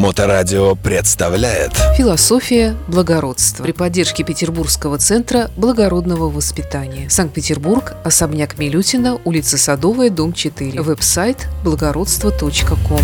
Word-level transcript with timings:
Моторадио 0.00 0.76
представляет 0.76 1.72
Философия 1.94 2.74
благородства 2.88 3.64
при 3.64 3.72
поддержке 3.72 4.24
Петербургского 4.24 4.96
центра 4.96 5.50
благородного 5.58 6.30
воспитания. 6.30 7.10
Санкт-Петербург, 7.10 7.92
особняк 8.02 8.56
Милютина, 8.56 9.20
улица 9.26 9.58
Садовая, 9.58 10.08
дом 10.08 10.32
4. 10.32 10.80
Веб-сайт 10.80 11.48
благородство.ком. 11.64 13.02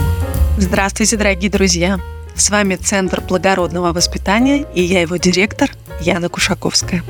Здравствуйте, 0.57 1.19
дорогие 1.19 1.51
друзья! 1.51 2.01
С 2.35 2.49
вами 2.49 2.77
Центр 2.77 3.21
благородного 3.21 3.93
воспитания 3.93 4.65
и 4.75 4.81
я 4.81 5.03
его 5.03 5.19
директор 5.19 5.71
Яна 6.01 6.31
Кушаковская. 6.31 7.05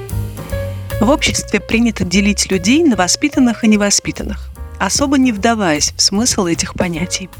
В 1.01 1.09
обществе 1.09 1.61
принято 1.61 2.03
делить 2.03 2.51
людей 2.51 2.83
на 2.83 2.97
воспитанных 2.97 3.63
и 3.63 3.69
невоспитанных, 3.69 4.49
особо 4.81 5.17
не 5.17 5.31
вдаваясь 5.31 5.93
в 5.97 6.03
смысл 6.03 6.47
этих 6.47 6.75
понятий– 6.75 7.31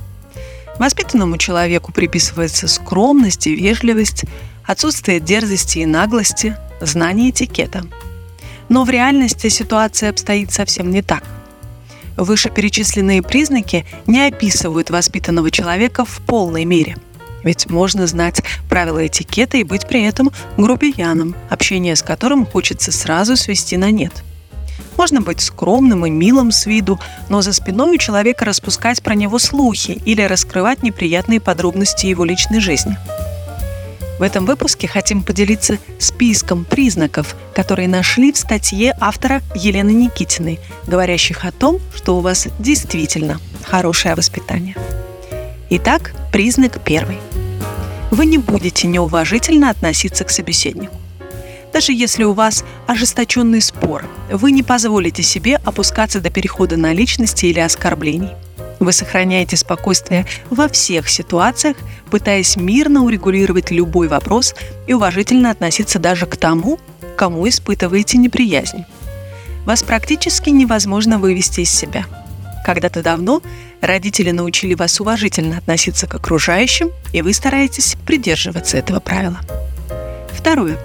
Воспитанному 0.79 1.39
человеку 1.39 1.93
приписывается 1.93 2.69
скромность 2.69 3.47
и 3.47 3.55
вежливость, 3.55 4.25
отсутствие 4.65 5.21
дерзости 5.21 5.79
и 5.79 5.87
наглости, 5.87 6.57
знание 6.81 7.31
этикета. 7.31 7.85
Но 8.69 8.85
в 8.85 8.91
реальности 8.91 9.49
ситуация 9.49 10.11
обстоит 10.11 10.53
совсем 10.53 10.91
не 10.91 11.03
так. 11.03 11.25
Вышеперечисленные 12.17 13.23
признаки 13.23 13.87
не 14.07 14.27
описывают 14.27 14.91
воспитанного 14.91 15.51
человека 15.51 16.05
в 16.05 16.21
полной 16.27 16.65
мере. 16.65 16.97
Ведь 17.43 17.71
можно 17.71 18.07
знать 18.07 18.43
правила 18.69 19.07
этикета 19.07 19.57
и 19.57 19.63
быть 19.63 19.87
при 19.87 20.05
этом 20.05 20.31
грубияном, 20.57 21.37
общение 21.49 21.95
с 21.95 22.03
которым 22.03 22.45
хочется 22.45 22.91
сразу 22.91 23.37
свести 23.37 23.77
на 23.77 23.91
нет– 23.91 24.13
можно 25.07 25.21
быть 25.21 25.41
скромным 25.41 26.05
и 26.05 26.11
милым 26.11 26.51
с 26.51 26.67
виду, 26.67 26.99
но 27.29 27.41
за 27.41 27.53
спиной 27.53 27.95
у 27.95 27.97
человека 27.97 28.45
распускать 28.45 29.05
про 29.05 29.15
него 29.15 29.39
слухи 29.39 30.03
или 30.05 30.21
раскрывать 30.21 30.83
неприятные 30.83 31.39
подробности 31.39 32.07
его 32.07 32.25
личной 32.25 32.59
жизни. 32.59 32.97
В 34.19 34.23
этом 34.23 34.47
выпуске 34.47 34.89
хотим 34.89 35.23
поделиться 35.23 35.79
списком 36.01 36.65
признаков, 36.65 37.37
которые 37.55 37.87
нашли 37.87 38.33
в 38.33 38.37
статье 38.37 38.97
автора 38.99 39.43
Елены 39.55 39.91
Никитиной, 39.91 40.59
говорящих 40.89 41.45
о 41.45 41.53
том, 41.53 41.79
что 41.95 42.17
у 42.17 42.21
вас 42.21 42.49
действительно 42.59 43.39
хорошее 43.63 44.17
воспитание. 44.17 44.75
Итак, 45.71 46.15
признак 46.33 46.81
первый. 46.85 47.19
Вы 48.11 48.27
не 48.27 48.39
будете 48.39 48.89
неуважительно 48.89 49.71
относиться 49.71 50.25
к 50.25 50.31
собеседнику. 50.31 50.97
Даже 51.77 51.93
если 51.93 52.25
у 52.25 52.33
вас 52.33 52.65
ожесточенный 52.87 53.61
спор, 53.61 54.07
вы 54.31 54.51
не 54.51 54.63
позволите 54.63 55.23
себе 55.23 55.57
опускаться 55.57 56.23
до 56.23 56.31
перехода 56.31 56.79
на 56.79 56.95
личности 56.95 57.45
или 57.45 57.61
оскорблений. 57.61 58.31
Вы 58.81 58.95
сохраняете 58.95 59.59
спокойствие 59.59 60.25
во 60.49 60.69
всех 60.69 61.07
ситуациях, 61.11 61.77
пытаясь 62.11 62.57
мирно 62.57 63.05
урегулировать 63.05 63.73
любой 63.73 64.09
вопрос 64.09 64.55
и 64.87 64.95
уважительно 64.95 65.51
относиться 65.51 65.99
даже 65.99 66.25
к 66.25 66.39
тому, 66.39 66.81
кому 67.15 67.47
испытываете 67.47 68.17
неприязнь. 68.17 68.87
Вас 69.67 69.83
практически 69.83 70.49
невозможно 70.49 71.19
вывести 71.19 71.61
из 71.61 71.71
себя. 71.71 72.07
Когда-то 72.65 73.03
давно 73.03 73.43
родители 73.83 74.31
научили 74.31 74.73
вас 74.73 74.99
уважительно 74.99 75.59
относиться 75.59 76.07
к 76.07 76.15
окружающим, 76.15 76.91
и 77.13 77.21
вы 77.21 77.35
стараетесь 77.35 77.99
придерживаться 78.07 78.79
этого 78.79 78.99
правила. 78.99 79.41
Второе. 80.33 80.79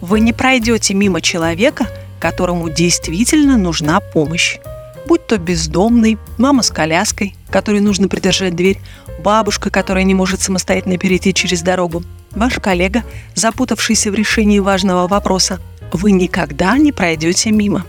Вы 0.00 0.20
не 0.20 0.32
пройдете 0.32 0.94
мимо 0.94 1.20
человека, 1.20 1.88
которому 2.20 2.70
действительно 2.70 3.56
нужна 3.56 4.00
помощь. 4.00 4.58
Будь 5.06 5.26
то 5.26 5.38
бездомный, 5.38 6.18
мама 6.36 6.62
с 6.62 6.70
коляской, 6.70 7.34
которой 7.50 7.80
нужно 7.80 8.08
придержать 8.08 8.54
дверь, 8.54 8.78
бабушка, 9.22 9.70
которая 9.70 10.04
не 10.04 10.14
может 10.14 10.40
самостоятельно 10.40 10.98
перейти 10.98 11.34
через 11.34 11.62
дорогу, 11.62 12.04
ваш 12.30 12.54
коллега, 12.54 13.02
запутавшийся 13.34 14.10
в 14.10 14.14
решении 14.14 14.58
важного 14.58 15.08
вопроса, 15.08 15.60
вы 15.92 16.12
никогда 16.12 16.76
не 16.78 16.92
пройдете 16.92 17.50
мимо. 17.50 17.84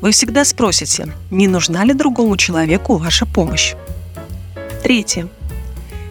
Вы 0.00 0.12
всегда 0.12 0.44
спросите, 0.44 1.12
не 1.30 1.48
нужна 1.48 1.84
ли 1.84 1.94
другому 1.94 2.36
человеку 2.36 2.96
ваша 2.96 3.26
помощь. 3.26 3.74
Третье. 4.82 5.28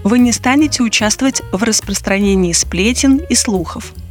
Вы 0.03 0.19
не 0.19 0.31
станете 0.31 0.83
участвовать 0.83 1.41
в 1.51 1.63
распространении 1.63 2.51
сплетен 2.51 3.17
и 3.17 3.35
слухов– 3.35 3.94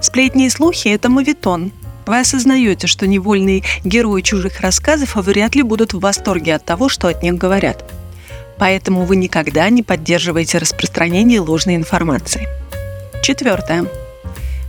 Сплетни 0.00 0.46
и 0.46 0.50
слухи– 0.50 0.88
это 0.90 1.08
мавитон. 1.08 1.72
Вы 2.06 2.20
осознаете, 2.20 2.86
что 2.86 3.06
невольные 3.06 3.64
герои 3.82 4.22
чужих 4.22 4.60
рассказов 4.60 5.16
вряд 5.16 5.54
ли 5.54 5.62
будут 5.62 5.92
в 5.92 6.00
восторге 6.00 6.54
от 6.54 6.64
того, 6.64 6.88
что 6.88 7.08
от 7.08 7.22
них 7.22 7.34
говорят. 7.34 7.90
Поэтому 8.58 9.04
вы 9.04 9.16
никогда 9.16 9.68
не 9.70 9.82
поддерживаете 9.82 10.58
распространение 10.58 11.40
ложной 11.40 11.76
информации. 11.76 12.46
Четвертое. 13.22 13.86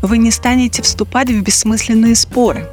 Вы 0.02 0.18
не 0.18 0.32
станете 0.32 0.82
вступать 0.82 1.30
в 1.30 1.42
бессмысленные 1.42 2.16
споры. 2.16 2.68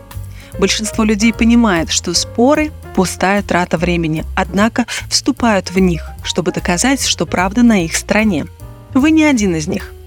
Большинство 0.58 1.04
людей 1.04 1.32
понимает, 1.32 1.90
что 1.90 2.14
споры– 2.14 2.70
пустая 2.94 3.42
трата 3.42 3.76
времени, 3.76 4.24
однако 4.36 4.86
вступают 5.08 5.72
в 5.72 5.78
них, 5.78 6.04
чтобы 6.22 6.52
доказать, 6.52 7.04
что 7.04 7.26
правда 7.26 7.62
на 7.62 7.84
их 7.84 7.96
стороне. 7.96 8.46
Вы 8.94 9.10
не 9.10 9.24
один 9.24 9.56
из 9.56 9.66
них– 9.66 9.92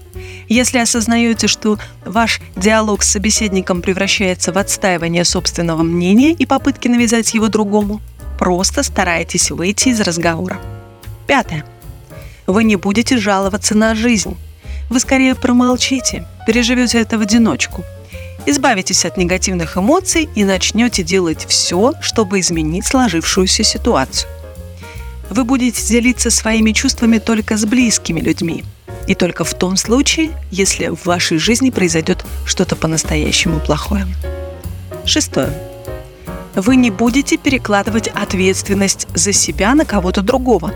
если 0.48 0.78
осознаете, 0.78 1.46
что 1.46 1.78
ваш 2.04 2.40
диалог 2.56 3.02
с 3.02 3.10
собеседником 3.10 3.82
превращается 3.82 4.52
в 4.52 4.58
отстаивание 4.58 5.24
собственного 5.24 5.82
мнения 5.82 6.32
и 6.32 6.46
попытки 6.46 6.88
навязать 6.88 7.34
его 7.34 7.48
другому, 7.48 8.00
просто 8.38 8.82
старайтесь 8.82 9.50
выйти 9.50 9.90
из 9.90 10.00
разговора. 10.00 10.58
Пятое. 11.26 11.64
Вы 12.46 12.64
не 12.64 12.76
будете 12.76 13.18
жаловаться 13.18 13.74
на 13.74 13.94
жизнь. 13.94 14.36
Вы 14.88 15.00
скорее 15.00 15.34
промолчите, 15.34 16.26
переживете 16.46 17.00
это 17.00 17.18
в 17.18 17.20
одиночку. 17.20 17.84
Избавитесь 18.46 19.04
от 19.04 19.18
негативных 19.18 19.76
эмоций 19.76 20.30
и 20.34 20.44
начнете 20.44 21.02
делать 21.02 21.44
все, 21.46 21.92
чтобы 22.00 22.40
изменить 22.40 22.86
сложившуюся 22.86 23.64
ситуацию. 23.64 24.30
Вы 25.28 25.44
будете 25.44 25.84
делиться 25.84 26.30
своими 26.30 26.72
чувствами 26.72 27.18
только 27.18 27.58
с 27.58 27.66
близкими 27.66 28.20
людьми– 28.20 28.64
и 29.08 29.14
только 29.14 29.42
в 29.42 29.54
том 29.54 29.76
случае, 29.76 30.30
если 30.50 30.88
в 30.88 31.06
вашей 31.06 31.38
жизни 31.38 31.70
произойдет 31.70 32.24
что-то 32.44 32.76
по-настоящему 32.76 33.58
плохое. 33.58 34.06
Шестое. 35.06 35.50
Вы 36.54 36.76
не 36.76 36.90
будете 36.90 37.38
перекладывать 37.38 38.08
ответственность 38.08 39.08
за 39.14 39.32
себя 39.32 39.74
на 39.74 39.86
кого-то 39.86 40.20
другого. 40.20 40.74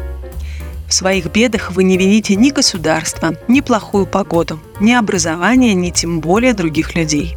В 0.88 0.94
своих 0.94 1.26
бедах 1.26 1.72
вы 1.72 1.84
не 1.84 1.98
вините 1.98 2.34
ни 2.34 2.50
государство, 2.50 3.36
ни 3.48 3.60
плохую 3.60 4.06
погоду, 4.06 4.58
ни 4.80 4.92
образование, 4.92 5.74
ни 5.74 5.90
тем 5.90 6.20
более 6.20 6.54
других 6.54 6.94
людей. 6.94 7.36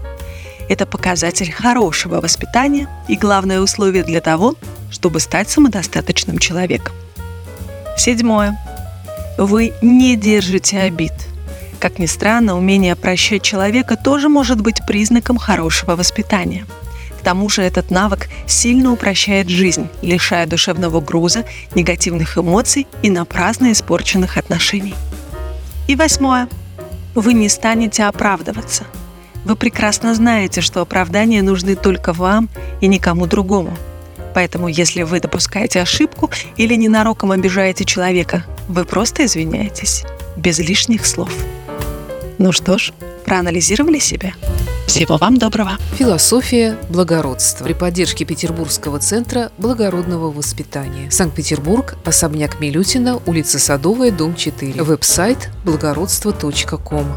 Это 0.70 0.86
показатель 0.86 1.52
хорошего 1.52 2.22
воспитания 2.22 2.88
и 3.10 3.18
главное 3.18 3.60
условие 3.60 4.04
для 4.04 4.22
того, 4.22 4.56
чтобы 4.92 5.20
стать 5.20 5.50
самодостаточным 5.50 6.38
человеком. 6.40 6.94
Седьмое 7.98 8.58
вы 9.38 9.74
не 9.82 10.16
держите 10.16 10.80
обид. 10.80 11.14
Как 11.80 12.00
ни 12.00 12.06
странно, 12.06 12.58
умение 12.58 12.96
прощать 12.96 13.44
человека 13.44 13.96
тоже 13.96 14.30
может 14.30 14.62
быть 14.62 14.82
признаком 14.88 15.38
хорошего 15.38 15.96
воспитания. 15.96 16.66
К 17.20 17.24
тому 17.24 17.50
же 17.50 17.62
этот 17.62 17.92
навык 17.92 18.30
сильно 18.48 18.92
упрощает 18.92 19.50
жизнь, 19.50 19.88
лишая 20.02 20.46
душевного 20.46 21.02
груза, 21.02 21.44
негативных 21.74 22.38
эмоций 22.38 22.88
и 23.02 23.10
напрасно 23.10 23.72
испорченных 23.72 24.38
отношений. 24.38 24.96
И 25.88 25.96
восьмое. 25.96 26.48
Вы 27.14 27.34
не 27.34 27.50
станете 27.50 28.04
оправдываться. 28.04 28.86
Вы 29.46 29.56
прекрасно 29.56 30.16
знаете, 30.16 30.62
что 30.62 30.82
оправдания 30.82 31.42
нужны 31.42 31.76
только 31.76 32.14
вам 32.14 32.50
и 32.82 32.88
никому 32.88 33.28
другому. 33.28 33.78
Поэтому, 34.36 34.68
если 34.68 35.04
вы 35.04 35.22
допускаете 35.22 35.82
ошибку 35.82 36.30
или 36.58 36.76
ненароком 36.76 37.32
обижаете 37.32 37.86
человека, 37.86 38.44
вы 38.68 38.84
просто 38.84 39.26
извиняетесь, 39.26 40.04
без 40.36 40.60
лишних 40.60 41.06
слов. 41.06 41.32
Ну 42.38 42.52
что 42.52 42.78
ж, 42.78 42.92
проанализировали 43.26 43.98
себя? 43.98 44.34
Всего 44.88 45.16
вам 45.16 45.38
доброго. 45.38 45.78
Философия 45.98 46.78
благородства 46.90 47.64
при 47.64 47.74
поддержке 47.74 48.26
Петербургского 48.26 49.00
центра 49.00 49.52
благородного 49.58 50.30
воспитания. 50.30 51.10
Санкт-Петербург, 51.10 51.96
особняк 52.04 52.60
Милютина, 52.60 53.22
улица 53.26 53.58
Садовая, 53.58 54.12
дом 54.12 54.36
4. 54.36 54.84
Веб-сайт 54.84 55.50
благородство.ком. 55.64 57.08